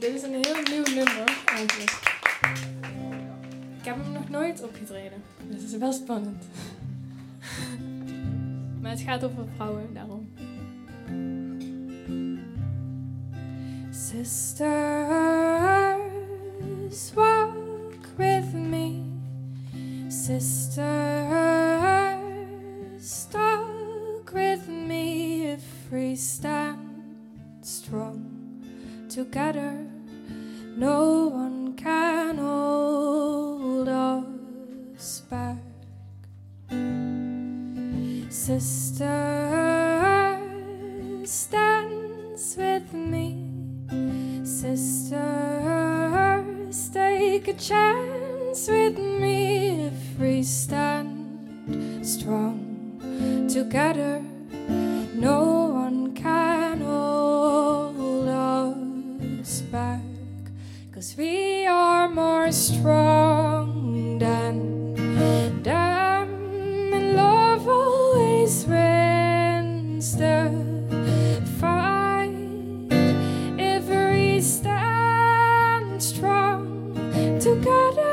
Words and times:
Dit 0.00 0.14
is 0.14 0.22
een 0.22 0.44
heel 0.44 0.62
nieuw 0.70 0.94
nummer 0.94 1.42
eigenlijk. 1.44 1.90
Ik 3.78 3.84
heb 3.84 3.96
hem 3.96 4.12
nog 4.12 4.28
nooit 4.28 4.62
opgetreden. 4.62 5.22
Dus 5.48 5.62
het 5.62 5.72
is 5.72 5.78
wel 5.78 5.92
spannend. 5.92 6.44
maar 8.80 8.90
het 8.90 9.00
gaat 9.00 9.24
over 9.24 9.44
vrouwen, 9.54 9.94
daarom. 9.94 10.28
Sisters, 13.90 14.66
walk 17.14 18.06
with 18.16 18.52
me. 18.52 19.02
Sisters, 20.08 20.84
talk 23.30 24.30
with 24.32 24.68
me 24.68 25.42
if 25.52 25.62
strong 26.18 26.45
together. 29.16 29.74
No 30.76 31.28
one 31.28 31.74
can 31.74 32.36
hold 32.36 33.88
us 33.88 35.22
back. 35.30 35.56
Sister 38.28 39.16
stands 41.24 42.56
with 42.58 42.92
me. 42.92 43.38
Sisters, 44.44 45.16
take 46.90 47.48
a 47.48 47.54
chance 47.54 48.68
with 48.68 48.98
me 48.98 49.86
if 49.86 50.18
we 50.20 50.42
stand 50.42 52.04
strong 52.06 53.48
together. 53.50 54.22
No 55.14 55.55
we 61.16 61.66
are 61.66 62.08
more 62.10 62.52
strong 62.52 64.18
than 64.18 65.62
them, 65.62 66.92
and 66.92 67.16
love 67.16 67.66
always 67.66 68.66
wins 68.66 70.14
the 70.16 70.52
fight. 71.58 72.34
If 73.58 73.88
we 73.88 74.42
stand 74.42 76.02
strong 76.02 76.94
together, 77.40 78.05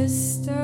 Sisters, 0.00 0.54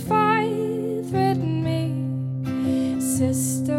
fight 0.00 1.04
with 1.12 1.38
me. 1.38 3.00
Sisters, 3.00 3.70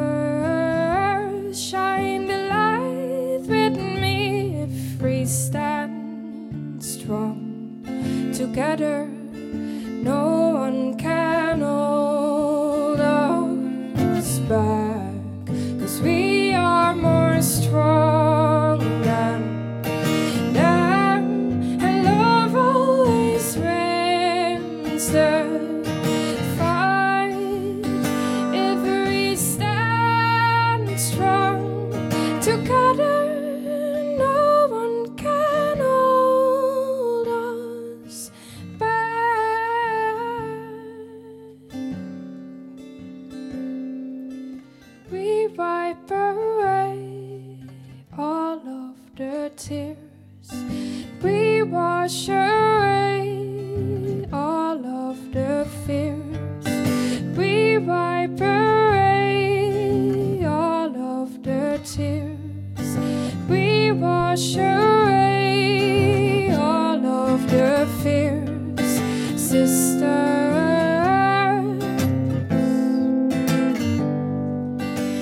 shine 1.61 2.27
the 2.27 2.37
light 2.47 3.41
with 3.45 3.75
me 3.75 4.61
if 4.61 5.01
we 5.01 5.25
stand 5.25 6.81
strong 6.81 7.83
together. 8.33 9.09
We 25.09 26.35
fight. 26.57 27.81
If 28.53 29.07
we 29.07 29.35
stand 29.37 30.99
strong 30.99 31.89
together, 32.41 33.23
no 34.17 34.67
one 34.69 35.15
can 35.15 35.77
hold 35.77 37.27
us 37.27 38.31
back. 38.77 40.15
We 45.09 45.47
wipe 45.47 46.11
away 46.11 47.57
all 48.17 48.59
of 48.59 48.97
the 49.15 49.51
tears. 49.55 50.51
We 51.23 51.63
wash 51.63 52.27
away 52.27 52.66
wash 64.37 64.55
away 64.57 66.51
all 66.53 67.03
of 67.05 67.49
the 67.49 67.87
fears, 68.03 69.01
sister. 69.35 70.25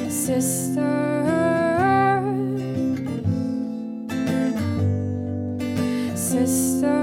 Sister, 0.10 0.92
sister, 6.14 7.02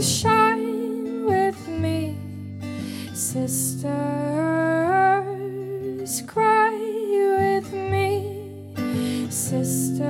shine 0.00 1.24
with 1.24 1.68
me, 1.68 2.16
sister 3.12 4.16
sisters 9.46 10.02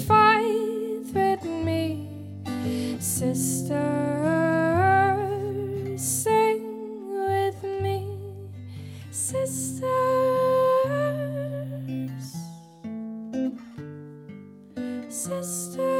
fight, 0.00 1.04
with 1.14 1.44
me, 1.44 2.08
sisters 2.98 3.78
sing 5.96 6.60
with 7.08 7.62
me, 7.62 8.18
sisters, 9.12 9.88
sisters. 15.08 15.97